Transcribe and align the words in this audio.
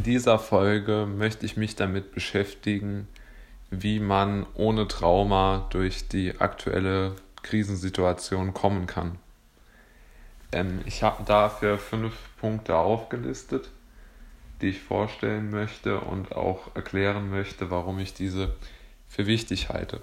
In 0.00 0.04
dieser 0.04 0.38
Folge 0.38 1.06
möchte 1.06 1.44
ich 1.44 1.58
mich 1.58 1.76
damit 1.76 2.14
beschäftigen, 2.14 3.06
wie 3.68 4.00
man 4.00 4.46
ohne 4.54 4.88
Trauma 4.88 5.68
durch 5.68 6.08
die 6.08 6.40
aktuelle 6.40 7.16
Krisensituation 7.42 8.54
kommen 8.54 8.86
kann. 8.86 9.18
Ähm, 10.52 10.80
ich 10.86 11.02
habe 11.02 11.24
dafür 11.24 11.76
fünf 11.76 12.14
Punkte 12.40 12.76
aufgelistet, 12.76 13.68
die 14.62 14.70
ich 14.70 14.80
vorstellen 14.80 15.50
möchte 15.50 16.00
und 16.00 16.34
auch 16.34 16.74
erklären 16.74 17.28
möchte, 17.28 17.70
warum 17.70 17.98
ich 17.98 18.14
diese 18.14 18.54
für 19.06 19.26
wichtig 19.26 19.68
halte. 19.68 20.00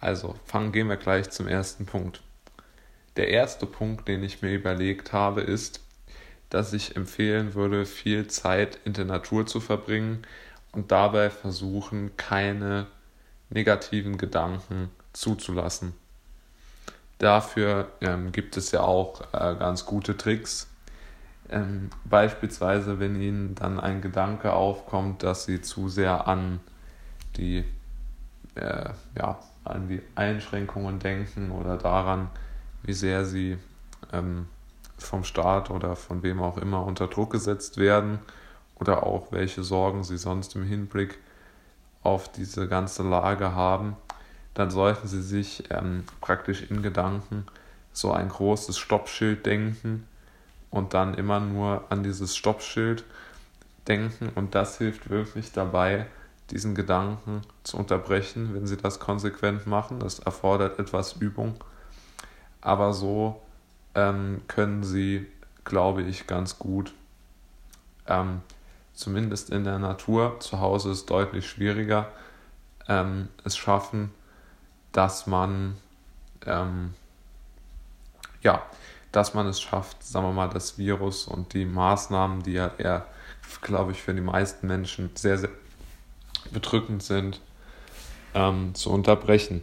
Also 0.00 0.34
fangen 0.46 0.72
gehen 0.72 0.88
wir 0.88 0.96
gleich 0.96 1.28
zum 1.28 1.46
ersten 1.46 1.84
Punkt. 1.84 2.22
Der 3.18 3.28
erste 3.28 3.66
Punkt, 3.66 4.08
den 4.08 4.22
ich 4.22 4.40
mir 4.40 4.54
überlegt 4.54 5.12
habe, 5.12 5.42
ist, 5.42 5.83
dass 6.54 6.72
ich 6.72 6.94
empfehlen 6.94 7.54
würde, 7.54 7.84
viel 7.84 8.28
Zeit 8.28 8.78
in 8.84 8.92
der 8.92 9.06
Natur 9.06 9.44
zu 9.44 9.58
verbringen 9.58 10.22
und 10.70 10.92
dabei 10.92 11.28
versuchen, 11.28 12.16
keine 12.16 12.86
negativen 13.50 14.18
Gedanken 14.18 14.90
zuzulassen. 15.12 15.94
Dafür 17.18 17.90
ähm, 18.00 18.30
gibt 18.30 18.56
es 18.56 18.70
ja 18.70 18.82
auch 18.82 19.22
äh, 19.32 19.56
ganz 19.56 19.84
gute 19.84 20.16
Tricks. 20.16 20.68
Ähm, 21.48 21.90
beispielsweise, 22.04 23.00
wenn 23.00 23.20
Ihnen 23.20 23.56
dann 23.56 23.80
ein 23.80 24.00
Gedanke 24.00 24.52
aufkommt, 24.52 25.24
dass 25.24 25.46
Sie 25.46 25.60
zu 25.60 25.88
sehr 25.88 26.28
an 26.28 26.60
die, 27.36 27.64
äh, 28.54 28.90
ja, 29.18 29.40
an 29.64 29.88
die 29.88 30.02
Einschränkungen 30.14 31.00
denken 31.00 31.50
oder 31.50 31.78
daran, 31.78 32.30
wie 32.84 32.92
sehr 32.92 33.24
Sie 33.24 33.58
ähm, 34.12 34.46
vom 34.96 35.24
Staat 35.24 35.70
oder 35.70 35.96
von 35.96 36.22
wem 36.22 36.40
auch 36.42 36.58
immer 36.58 36.84
unter 36.84 37.08
Druck 37.08 37.32
gesetzt 37.32 37.78
werden 37.78 38.18
oder 38.76 39.04
auch 39.04 39.32
welche 39.32 39.62
Sorgen 39.62 40.04
sie 40.04 40.18
sonst 40.18 40.54
im 40.56 40.64
Hinblick 40.64 41.18
auf 42.02 42.30
diese 42.30 42.68
ganze 42.68 43.02
Lage 43.02 43.54
haben, 43.54 43.96
dann 44.52 44.70
sollten 44.70 45.08
sie 45.08 45.22
sich 45.22 45.64
ähm, 45.70 46.04
praktisch 46.20 46.62
in 46.70 46.82
Gedanken 46.82 47.46
so 47.92 48.12
ein 48.12 48.28
großes 48.28 48.78
Stoppschild 48.78 49.46
denken 49.46 50.06
und 50.70 50.94
dann 50.94 51.14
immer 51.14 51.40
nur 51.40 51.84
an 51.90 52.02
dieses 52.02 52.36
Stoppschild 52.36 53.04
denken 53.86 54.30
und 54.34 54.54
das 54.54 54.78
hilft 54.78 55.10
wirklich 55.10 55.52
dabei, 55.52 56.06
diesen 56.50 56.74
Gedanken 56.74 57.42
zu 57.62 57.76
unterbrechen, 57.76 58.54
wenn 58.54 58.66
sie 58.66 58.76
das 58.76 59.00
konsequent 59.00 59.66
machen. 59.66 59.98
Das 60.00 60.18
erfordert 60.18 60.78
etwas 60.78 61.14
Übung, 61.14 61.54
aber 62.60 62.92
so 62.92 63.40
ähm, 63.94 64.42
können 64.48 64.82
sie, 64.82 65.26
glaube 65.64 66.02
ich, 66.02 66.26
ganz 66.26 66.58
gut, 66.58 66.92
ähm, 68.06 68.42
zumindest 68.92 69.50
in 69.50 69.64
der 69.64 69.78
Natur, 69.78 70.38
zu 70.40 70.60
Hause 70.60 70.90
ist 70.90 71.10
deutlich 71.10 71.48
schwieriger, 71.48 72.10
ähm, 72.88 73.28
es 73.44 73.56
schaffen, 73.56 74.10
dass 74.92 75.26
man, 75.26 75.76
ähm, 76.46 76.94
ja, 78.42 78.62
dass 79.12 79.34
man 79.34 79.46
es 79.46 79.60
schafft, 79.60 80.02
sagen 80.02 80.26
wir 80.26 80.32
mal, 80.32 80.48
das 80.48 80.78
Virus 80.78 81.26
und 81.26 81.54
die 81.54 81.64
Maßnahmen, 81.64 82.42
die 82.42 82.52
ja 82.52 82.72
eher, 82.78 83.06
glaube 83.62 83.92
ich, 83.92 84.02
für 84.02 84.14
die 84.14 84.20
meisten 84.20 84.66
Menschen 84.66 85.10
sehr, 85.14 85.38
sehr 85.38 85.50
bedrückend 86.52 87.02
sind, 87.02 87.40
ähm, 88.34 88.74
zu 88.74 88.90
unterbrechen. 88.90 89.62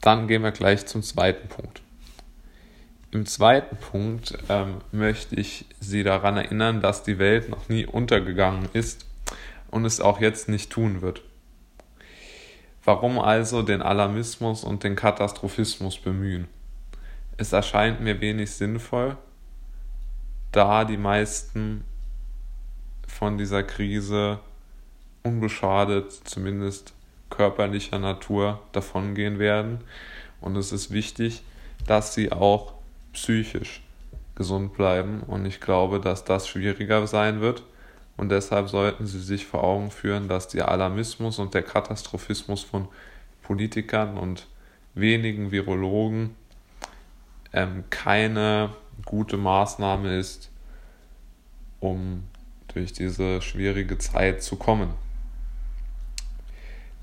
Dann 0.00 0.28
gehen 0.28 0.42
wir 0.42 0.52
gleich 0.52 0.86
zum 0.86 1.02
zweiten 1.02 1.48
Punkt. 1.48 1.82
Im 3.16 3.24
zweiten 3.24 3.78
Punkt 3.78 4.36
ähm, 4.50 4.82
möchte 4.92 5.36
ich 5.36 5.64
Sie 5.80 6.02
daran 6.02 6.36
erinnern, 6.36 6.82
dass 6.82 7.02
die 7.02 7.18
Welt 7.18 7.48
noch 7.48 7.70
nie 7.70 7.86
untergegangen 7.86 8.68
ist 8.74 9.06
und 9.70 9.86
es 9.86 10.02
auch 10.02 10.20
jetzt 10.20 10.50
nicht 10.50 10.68
tun 10.68 11.00
wird. 11.00 11.22
Warum 12.84 13.18
also 13.18 13.62
den 13.62 13.80
Alarmismus 13.80 14.64
und 14.64 14.84
den 14.84 14.96
Katastrophismus 14.96 15.96
bemühen? 15.96 16.46
Es 17.38 17.54
erscheint 17.54 18.02
mir 18.02 18.20
wenig 18.20 18.50
sinnvoll, 18.50 19.16
da 20.52 20.84
die 20.84 20.98
meisten 20.98 21.84
von 23.08 23.38
dieser 23.38 23.62
Krise 23.62 24.40
unbeschadet, 25.22 26.12
zumindest 26.12 26.92
körperlicher 27.30 27.98
Natur, 27.98 28.60
davongehen 28.72 29.38
werden. 29.38 29.78
Und 30.42 30.54
es 30.56 30.70
ist 30.70 30.90
wichtig, 30.90 31.42
dass 31.86 32.12
sie 32.12 32.30
auch 32.30 32.75
psychisch 33.16 33.82
gesund 34.36 34.74
bleiben. 34.74 35.22
Und 35.26 35.46
ich 35.46 35.60
glaube, 35.60 36.00
dass 36.00 36.24
das 36.24 36.46
schwieriger 36.46 37.06
sein 37.06 37.40
wird. 37.40 37.64
Und 38.16 38.30
deshalb 38.30 38.68
sollten 38.68 39.06
Sie 39.06 39.20
sich 39.20 39.46
vor 39.46 39.64
Augen 39.64 39.90
führen, 39.90 40.28
dass 40.28 40.48
der 40.48 40.68
Alarmismus 40.68 41.38
und 41.38 41.54
der 41.54 41.62
Katastrophismus 41.62 42.62
von 42.62 42.88
Politikern 43.42 44.16
und 44.16 44.46
wenigen 44.94 45.50
Virologen 45.50 46.34
ähm, 47.52 47.84
keine 47.90 48.70
gute 49.04 49.36
Maßnahme 49.36 50.16
ist, 50.16 50.50
um 51.80 52.24
durch 52.68 52.92
diese 52.92 53.42
schwierige 53.42 53.98
Zeit 53.98 54.42
zu 54.42 54.56
kommen. 54.56 54.90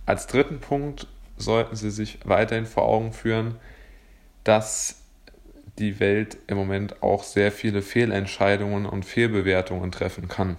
Als 0.05 0.27
dritten 0.27 0.59
Punkt 0.59 1.07
sollten 1.37 1.75
Sie 1.75 1.91
sich 1.91 2.19
weiterhin 2.25 2.65
vor 2.65 2.83
Augen 2.83 3.13
führen, 3.13 3.55
dass 4.43 5.02
die 5.79 5.99
Welt 5.99 6.37
im 6.47 6.57
Moment 6.57 7.01
auch 7.01 7.23
sehr 7.23 7.51
viele 7.51 7.81
Fehlentscheidungen 7.81 8.85
und 8.85 9.05
Fehlbewertungen 9.05 9.91
treffen 9.91 10.27
kann. 10.27 10.57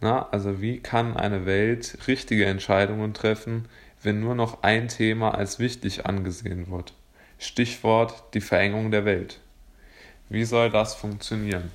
Na, 0.00 0.28
also 0.30 0.60
wie 0.60 0.80
kann 0.80 1.16
eine 1.16 1.46
Welt 1.46 1.98
richtige 2.06 2.44
Entscheidungen 2.44 3.14
treffen, 3.14 3.66
wenn 4.02 4.20
nur 4.20 4.34
noch 4.34 4.62
ein 4.62 4.88
Thema 4.88 5.34
als 5.34 5.58
wichtig 5.58 6.04
angesehen 6.04 6.70
wird? 6.70 6.92
Stichwort 7.38 8.22
die 8.34 8.42
Verengung 8.42 8.90
der 8.90 9.04
Welt. 9.04 9.40
Wie 10.28 10.44
soll 10.44 10.70
das 10.70 10.94
funktionieren? 10.94 11.70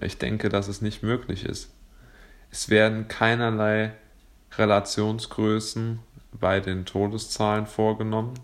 Ich 0.00 0.18
denke, 0.18 0.48
dass 0.48 0.68
es 0.68 0.82
nicht 0.82 1.02
möglich 1.02 1.44
ist. 1.44 1.70
Es 2.50 2.68
werden 2.68 3.08
keinerlei 3.08 3.92
Relationsgrößen 4.56 5.98
bei 6.32 6.60
den 6.60 6.84
Todeszahlen 6.84 7.66
vorgenommen. 7.66 8.34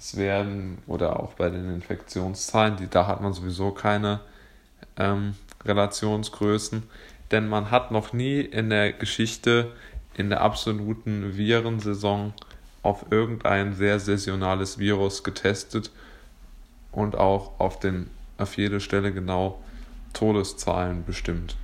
Es 0.00 0.16
werden, 0.16 0.78
oder 0.86 1.20
auch 1.20 1.34
bei 1.34 1.50
den 1.50 1.74
Infektionszahlen, 1.74 2.76
die, 2.78 2.88
da 2.88 3.06
hat 3.06 3.20
man 3.20 3.34
sowieso 3.34 3.70
keine 3.70 4.20
ähm, 4.96 5.34
Relationsgrößen, 5.62 6.84
denn 7.30 7.46
man 7.46 7.70
hat 7.70 7.90
noch 7.90 8.14
nie 8.14 8.40
in 8.40 8.70
der 8.70 8.94
Geschichte, 8.94 9.72
in 10.14 10.30
der 10.30 10.40
absoluten 10.40 11.36
Virensaison 11.36 12.32
auf 12.82 13.04
irgendein 13.10 13.74
sehr 13.74 14.00
saisonales 14.00 14.78
Virus 14.78 15.22
getestet 15.22 15.90
und 16.92 17.16
auch 17.16 17.60
auf, 17.60 17.78
den, 17.78 18.08
auf 18.38 18.56
jede 18.56 18.80
Stelle 18.80 19.12
genau 19.12 19.62
Todeszahlen 20.14 21.04
bestimmt. 21.04 21.56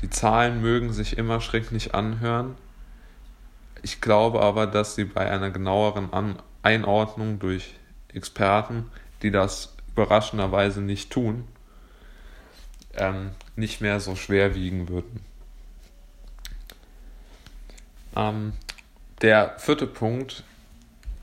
Die 0.00 0.08
Zahlen 0.08 0.62
mögen 0.62 0.94
sich 0.94 1.18
immer 1.18 1.42
schrecklich 1.42 1.94
anhören. 1.94 2.54
Ich 3.82 4.00
glaube 4.00 4.40
aber, 4.40 4.66
dass 4.66 4.94
sie 4.94 5.04
bei 5.04 5.30
einer 5.30 5.50
genaueren 5.50 6.10
An 6.14 6.36
Einordnung 6.62 7.38
durch 7.38 7.74
Experten, 8.12 8.90
die 9.22 9.30
das 9.30 9.74
überraschenderweise 9.92 10.80
nicht 10.80 11.10
tun, 11.10 11.44
ähm, 12.94 13.30
nicht 13.56 13.80
mehr 13.80 14.00
so 14.00 14.16
schwer 14.16 14.54
wiegen 14.54 14.88
würden. 14.88 15.24
Ähm, 18.16 18.52
der 19.22 19.54
vierte 19.58 19.86
Punkt 19.86 20.44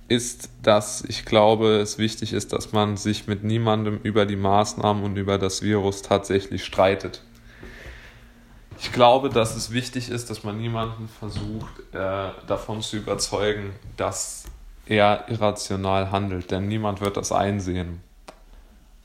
ist, 0.07 0.49
dass 0.63 1.03
ich 1.03 1.25
glaube, 1.25 1.77
es 1.77 1.97
wichtig 1.97 2.33
ist, 2.33 2.53
dass 2.53 2.71
man 2.71 2.95
sich 2.95 3.27
mit 3.27 3.43
niemandem 3.43 3.99
über 4.03 4.25
die 4.25 4.35
Maßnahmen 4.35 5.03
und 5.03 5.17
über 5.17 5.37
das 5.37 5.61
Virus 5.61 6.01
tatsächlich 6.01 6.63
streitet. 6.63 7.23
Ich 8.79 8.93
glaube, 8.93 9.29
dass 9.29 9.55
es 9.55 9.71
wichtig 9.71 10.09
ist, 10.09 10.29
dass 10.29 10.43
man 10.43 10.57
niemanden 10.57 11.09
versucht, 11.09 11.79
äh, 11.93 12.29
davon 12.45 12.81
zu 12.81 12.97
überzeugen, 12.97 13.71
dass 13.97 14.45
eher 14.89 15.25
irrational 15.27 16.11
handelt, 16.11 16.51
denn 16.51 16.67
niemand 16.67 17.01
wird 17.01 17.17
das 17.17 17.31
einsehen. 17.31 18.01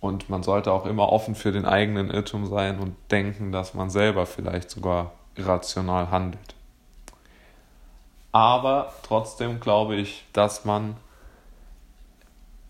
Und 0.01 0.29
man 0.29 0.43
sollte 0.43 0.73
auch 0.73 0.87
immer 0.87 1.11
offen 1.11 1.35
für 1.35 1.53
den 1.53 1.65
eigenen 1.65 2.11
Irrtum 2.11 2.47
sein 2.47 2.81
und 2.81 2.97
denken, 3.11 3.53
dass 3.53 3.75
man 3.75 3.89
selber 3.89 4.27
vielleicht 4.27 4.71
sogar 4.71 5.13
irrational 5.37 6.11
handelt. 6.11 6.55
Aber 8.33 8.93
trotzdem 9.03 9.61
glaube 9.61 9.97
ich, 9.97 10.25
dass 10.33 10.65
man 10.65 10.97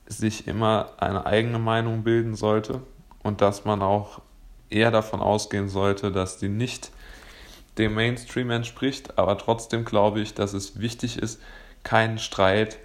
sich 0.07 0.47
immer 0.47 0.91
eine 0.99 1.25
eigene 1.25 1.59
Meinung 1.59 2.03
bilden 2.03 2.35
sollte 2.35 2.83
und 3.23 3.41
dass 3.41 3.65
man 3.65 3.81
auch 3.81 4.21
eher 4.69 4.91
davon 4.91 5.21
ausgehen 5.21 5.69
sollte, 5.69 6.11
dass 6.11 6.39
die 6.39 6.49
nicht 6.49 6.91
dem 7.79 7.95
Mainstream 7.95 8.51
entspricht. 8.51 9.19
Aber 9.19 9.39
trotzdem 9.39 9.85
glaube 9.85 10.21
ich, 10.21 10.35
dass 10.35 10.53
es 10.53 10.81
wichtig 10.81 11.19
ist, 11.19 11.41
keinen 11.83 12.19
Streit 12.19 12.79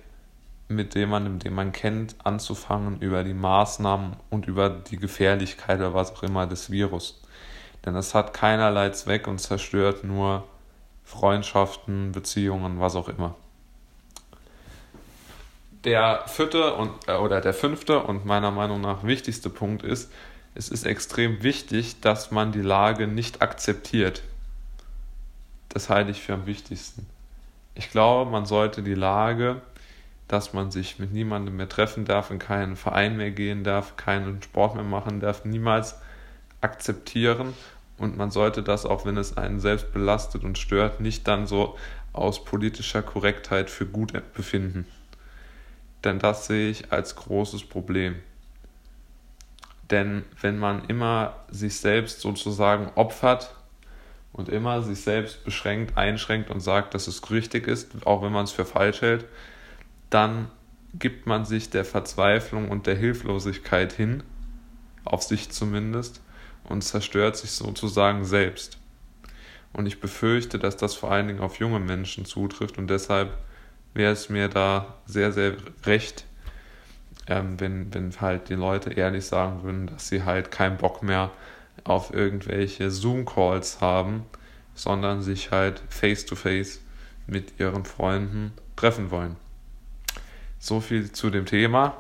mit 0.68 0.96
jemandem, 0.96 1.40
den 1.40 1.54
man 1.54 1.72
kennt, 1.72 2.16
anzufangen 2.24 3.00
über 3.00 3.24
die 3.24 3.34
Maßnahmen 3.34 4.18
und 4.30 4.48
über 4.48 4.70
die 4.70 4.98
Gefährlichkeit 4.98 5.80
oder 5.80 5.94
was 5.94 6.12
auch 6.12 6.24
immer 6.24 6.46
des 6.46 6.72
Virus. 6.72 7.22
Denn 7.86 7.96
es 7.96 8.14
hat 8.14 8.34
keinerlei 8.34 8.90
Zweck 8.90 9.28
und 9.28 9.40
zerstört 9.40 10.04
nur 10.04 10.46
Freundschaften, 11.06 12.12
Beziehungen, 12.12 12.80
was 12.80 12.96
auch 12.96 13.08
immer. 13.08 13.36
Der 15.86 16.24
vierte 16.28 16.74
und, 16.74 16.92
äh, 17.08 17.14
oder 17.14 17.40
der 17.40 17.54
fünfte 17.54 18.00
und 18.04 18.26
meiner 18.26 18.52
Meinung 18.52 18.82
nach 18.82 19.04
wichtigste 19.04 19.50
Punkt 19.50 19.84
ist, 19.84 20.12
es 20.54 20.68
ist 20.68 20.86
extrem 20.86 21.44
wichtig, 21.44 22.02
dass 22.02 22.32
man 22.32 22.52
die 22.52 22.62
Lage 22.62 23.08
nicht 23.08 23.42
akzeptiert. 23.42 24.24
Das 25.70 25.90
halte 25.90 26.12
ich 26.12 26.22
für 26.22 26.34
am 26.34 26.46
wichtigsten. 26.46 27.06
Ich 27.76 27.92
glaube, 27.92 28.30
man 28.32 28.46
sollte 28.46 28.82
die 28.82 28.96
Lage, 28.96 29.62
dass 30.28 30.54
man 30.54 30.72
sich 30.72 31.00
mit 31.00 31.14
niemandem 31.14 31.58
mehr 31.58 31.70
treffen 31.70 32.06
darf, 32.06 32.32
in 32.32 32.40
keinen 32.40 32.76
Verein 32.76 33.16
mehr 33.18 33.32
gehen 33.32 33.64
darf, 33.64 33.96
keinen 33.96 34.42
Sport 34.42 34.76
mehr 34.76 34.84
machen 34.84 35.20
darf, 35.20 35.46
niemals 35.46 35.96
akzeptieren. 36.62 37.54
Und 37.98 38.18
man 38.18 38.30
sollte 38.30 38.62
das, 38.62 38.86
auch 38.86 39.06
wenn 39.06 39.18
es 39.18 39.38
einen 39.38 39.60
selbst 39.60 39.92
belastet 39.94 40.44
und 40.44 40.58
stört, 40.58 41.00
nicht 41.00 41.28
dann 41.28 41.48
so 41.48 41.78
aus 42.14 42.44
politischer 42.44 43.02
Korrektheit 43.02 43.70
für 43.70 43.86
gut 43.86 44.14
befinden. 44.34 44.86
Denn 46.04 46.20
das 46.20 46.48
sehe 46.48 46.70
ich 46.70 46.92
als 46.92 47.16
großes 47.16 47.64
Problem. 47.64 48.16
Denn 49.90 50.26
wenn 50.42 50.60
man 50.60 50.86
immer 50.86 51.36
sich 51.50 51.78
selbst 51.78 52.20
sozusagen 52.20 52.92
opfert 52.96 53.56
und 54.34 54.50
immer 54.50 54.84
sich 54.84 55.02
selbst 55.02 55.44
beschränkt, 55.46 55.98
einschränkt 55.98 56.50
und 56.50 56.60
sagt, 56.60 56.94
dass 56.94 57.08
es 57.08 57.32
richtig 57.32 57.68
ist, 57.68 58.06
auch 58.06 58.22
wenn 58.22 58.34
man 58.34 58.44
es 58.44 58.52
für 58.52 58.66
falsch 58.66 59.02
hält, 59.02 59.26
dann 60.10 60.50
gibt 60.94 61.28
man 61.28 61.46
sich 61.46 61.70
der 61.70 61.86
Verzweiflung 61.86 62.70
und 62.70 62.88
der 62.88 62.96
Hilflosigkeit 62.96 63.94
hin, 63.94 64.24
auf 65.06 65.24
sich 65.24 65.50
zumindest, 65.50 66.22
und 66.64 66.82
zerstört 66.82 67.38
sich 67.38 67.52
sozusagen 67.52 68.26
selbst. 68.26 68.78
Und 69.74 69.86
ich 69.86 70.00
befürchte, 70.00 70.60
dass 70.60 70.78
das 70.78 70.96
vor 70.96 71.12
allen 71.12 71.28
Dingen 71.28 71.40
auf 71.40 71.60
junge 71.60 71.80
Menschen 71.80 72.26
zutrifft 72.26 72.78
und 72.78 72.90
deshalb 72.90 73.38
wäre 73.94 74.12
es 74.12 74.30
mir 74.30 74.48
da 74.48 74.96
sehr, 75.06 75.32
sehr 75.32 75.58
recht, 75.86 76.26
ähm, 77.28 77.60
wenn, 77.60 77.94
wenn 77.94 78.12
halt 78.20 78.50
die 78.50 78.56
Leute 78.56 78.92
ehrlich 78.92 79.26
sagen 79.26 79.64
würden, 79.64 79.88
dass 79.88 80.08
sie 80.08 80.24
halt 80.24 80.52
keinen 80.52 80.78
Bock 80.78 81.04
mehr 81.04 81.32
auf 81.84 82.14
irgendwelche 82.14 82.90
Zoom-Calls 82.92 83.82
haben, 83.82 84.26
sondern 84.76 85.22
sich 85.22 85.52
halt 85.52 85.82
face-to-face 85.90 86.78
-face 86.78 86.80
mit 87.28 87.60
ihren 87.60 87.86
Freunden 87.86 88.54
treffen 88.76 89.12
wollen. 89.12 89.36
So 90.68 90.82
viel 90.82 91.14
zu 91.14 91.30
dem 91.30 91.46
Thema. 91.46 91.96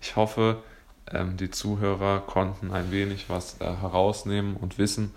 Ich 0.00 0.14
hoffe, 0.14 0.62
ähm, 1.10 1.36
die 1.36 1.50
Zuhörer 1.50 2.20
konnten 2.20 2.70
ein 2.70 2.92
wenig 2.92 3.28
was 3.28 3.60
äh, 3.60 3.64
herausnehmen 3.64 4.54
und 4.54 4.78
wissen 4.78 5.12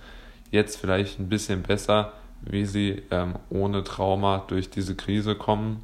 jetzt 0.49 0.77
vielleicht 0.77 1.19
ein 1.19 1.29
bisschen 1.29 1.61
besser, 1.61 2.13
wie 2.41 2.65
sie 2.65 3.03
ähm, 3.11 3.35
ohne 3.51 3.83
Trauma 3.83 4.43
durch 4.47 4.71
diese 4.71 4.95
Krise 4.95 5.35
kommen. 5.35 5.83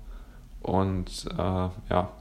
Und 0.64 1.26
äh, 1.38 1.70
ja, 1.92 2.12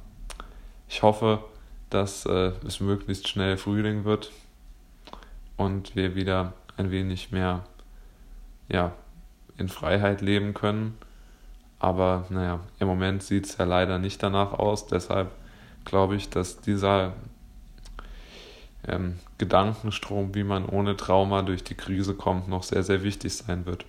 ich 0.91 1.03
hoffe, 1.03 1.43
dass 1.89 2.27
äh, 2.27 2.53
es 2.67 2.81
möglichst 2.81 3.29
schnell 3.29 3.57
Frühling 3.57 4.05
wird 4.05 4.31
und 5.57 5.97
wir 5.97 6.15
wieder 6.15 6.53
ein 6.77 6.91
wenig 6.91 7.33
mehr 7.33 7.65
ja, 8.69 8.93
in 9.57 9.71
Freiheit 9.71 10.21
leben 10.21 10.53
können. 10.53 10.99
Aber 11.83 12.27
naja, 12.29 12.61
im 12.79 12.87
Moment 12.87 13.25
sieht 13.25 13.45
es 13.45 13.57
ja 13.59 13.65
leider 13.65 13.99
nicht 13.99 14.23
danach 14.23 14.53
aus. 14.53 14.87
Deshalb 14.87 15.33
glaube 15.85 16.15
ich, 16.15 16.31
dass 16.31 16.61
dieser 16.61 17.13
ähm, 18.87 19.19
Gedankenstrom, 19.39 20.33
wie 20.37 20.45
man 20.45 20.65
ohne 20.65 20.97
Trauma 20.97 21.43
durch 21.43 21.65
die 21.65 21.75
Krise 21.75 22.15
kommt, 22.15 22.47
noch 22.47 22.63
sehr, 22.63 22.85
sehr 22.85 23.03
wichtig 23.03 23.35
sein 23.35 23.67
wird. 23.67 23.85